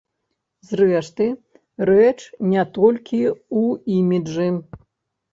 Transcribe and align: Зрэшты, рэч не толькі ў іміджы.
Зрэшты, 0.67 1.25
рэч 1.89 2.15
не 2.53 2.63
толькі 2.77 3.19
ў 3.59 3.97
іміджы. 3.97 4.49